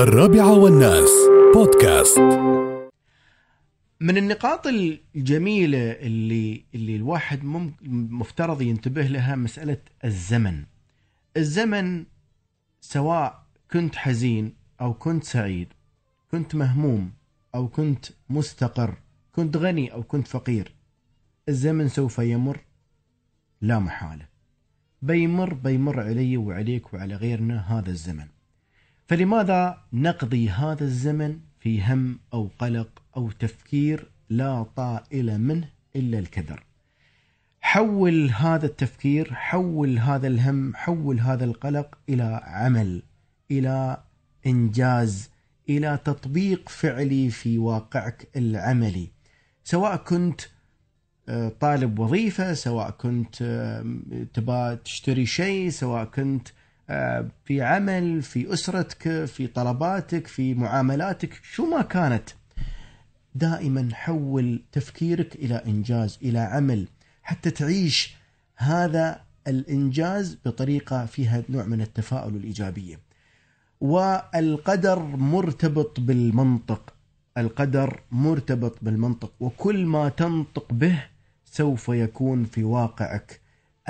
[0.00, 1.10] الرابعة والناس
[1.54, 2.18] بودكاست
[4.00, 7.44] من النقاط الجميلة اللي اللي الواحد
[7.84, 10.64] مفترض ينتبه لها مسألة الزمن.
[11.36, 12.04] الزمن
[12.80, 15.68] سواء كنت حزين أو كنت سعيد،
[16.30, 17.12] كنت مهموم
[17.54, 18.94] أو كنت مستقر،
[19.32, 20.74] كنت غني أو كنت فقير.
[21.48, 22.60] الزمن سوف يمر
[23.60, 24.28] لا محالة.
[25.02, 28.26] بيمر بيمر علي وعليك وعلى غيرنا هذا الزمن.
[29.10, 36.64] فلماذا نقضي هذا الزمن في هم أو قلق أو تفكير لا طائل منه إلا الكدر.
[37.60, 43.02] حول هذا التفكير، حول هذا الهم، حول هذا القلق إلى عمل،
[43.50, 44.02] إلى
[44.46, 45.30] إنجاز،
[45.68, 49.08] إلى تطبيق فعلي في واقعك العملي.
[49.64, 50.40] سواء كنت
[51.28, 53.96] آه، طالب وظيفة سواء كنت آه،
[54.34, 56.48] تبى تشتري شيء سواء كنت
[57.44, 62.30] في عمل في أسرتك في طلباتك في معاملاتك شو ما كانت
[63.34, 66.88] دائما حول تفكيرك إلى إنجاز إلى عمل
[67.22, 68.14] حتى تعيش
[68.56, 73.00] هذا الإنجاز بطريقة فيها نوع من التفاؤل والإيجابية
[73.80, 76.94] والقدر مرتبط بالمنطق
[77.38, 81.02] القدر مرتبط بالمنطق وكل ما تنطق به
[81.44, 83.39] سوف يكون في واقعك.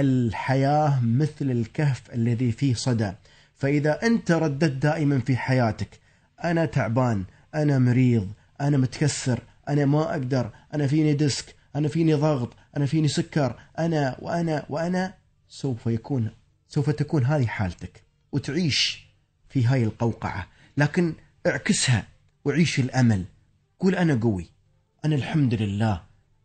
[0.00, 3.12] الحياة مثل الكهف الذي فيه صدى.
[3.56, 6.00] فإذا أنت رددت دائما في حياتك
[6.44, 8.28] أنا تعبان أنا مريض
[8.60, 14.16] أنا متكسر أنا ما أقدر أنا فيني ديسك أنا فيني ضغط أنا فيني سكر أنا
[14.22, 15.14] وأنا وأنا
[15.48, 16.30] سوف يكون
[16.68, 18.02] سوف تكون هذه حالتك
[18.32, 19.06] وتعيش
[19.48, 20.46] في هاي القوقعة.
[20.76, 21.14] لكن
[21.46, 22.06] اعكسها
[22.44, 23.24] وعيش الأمل.
[23.80, 24.50] قول أنا قوي.
[25.04, 26.02] أنا الحمد لله.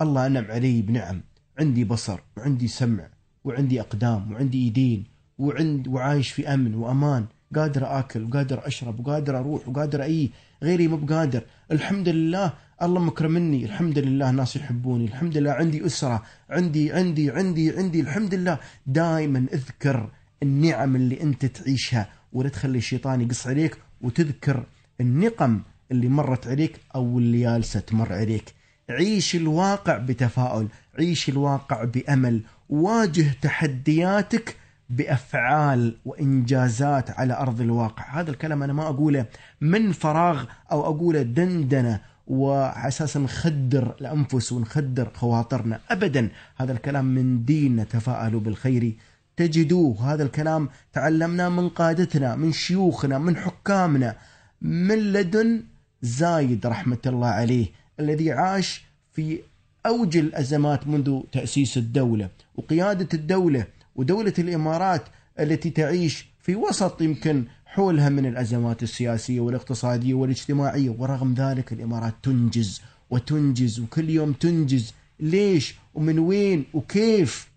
[0.00, 1.22] الله أنعم علي بنعم.
[1.58, 3.08] عندي بصر وعندي سمع
[3.44, 5.04] وعندي أقدام وعندي إيدين
[5.38, 10.30] وعند وعايش في أمن وأمان قادر آكل وقادر أشرب وقادر أروح وقادر أي
[10.62, 11.42] غيري مو بقادر.
[11.72, 15.04] الحمد لله الله مكرمني الحمد لله ناس يحبوني.
[15.04, 16.22] الحمد لله عندي أسرة.
[16.50, 18.00] عندي عندي عندي عندي.
[18.00, 18.58] الحمد لله.
[18.86, 20.10] دائما أذكر
[20.42, 24.66] النعم اللي أنت تعيشها ولا تخلي الشيطان يقص عليك وتذكر
[25.00, 25.60] النقم
[25.92, 28.54] اللي مرت عليك أو اللي جالسة تمر عليك.
[28.90, 30.68] عيش الواقع بتفاؤل.
[30.98, 32.42] عيش الواقع بأمل.
[32.68, 34.56] واجه تحدياتك
[34.90, 38.20] بأفعال وإنجازات على أرض الواقع.
[38.20, 39.26] هذا الكلام أنا ما أقوله
[39.60, 45.80] من فراغ أو أقوله دندنة وعلى أساس نخدر الأنفس ونخدر خواطرنا.
[45.90, 48.96] ابدا هذا الكلام من ديننا تفاءلوا بالخير.
[49.36, 54.16] تجدوه هذا الكلام تعلمناه من قادتنا من شيوخنا من حكامنا
[54.62, 55.62] من لدن
[56.02, 57.66] زايد رحمة الله عليه
[58.00, 59.40] الذي عاش في
[59.86, 65.04] أوج الأزمات منذ تأسيس الدولة وقيادة الدولة ودولة الإمارات
[65.40, 72.82] التي تعيش في وسط يمكن حولها من الأزمات السياسية والاقتصادية والاجتماعية ورغم ذلك الإمارات تنجز
[73.10, 74.94] وتنجز وكل يوم تنجز.
[75.20, 77.48] ليش؟ ومن وين؟ وكيف؟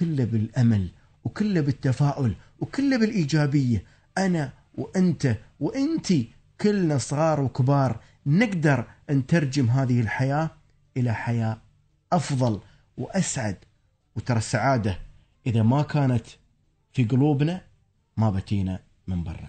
[0.00, 0.88] كله بالأمل
[1.24, 3.84] وكله بالتفاؤل وكله بالإيجابية.
[4.18, 6.28] أنا وأنت وأنتي
[6.60, 10.50] كلنا صغار وكبار نقدر نترجم هذه الحياة
[10.96, 11.58] إلى حياة
[12.12, 12.60] أفضل
[12.96, 13.56] وأسعد.
[14.16, 14.98] وترى السعادة
[15.46, 16.26] إذا ما كانت
[16.92, 17.60] في قلوبنا
[18.16, 19.48] ما بتينا من برا.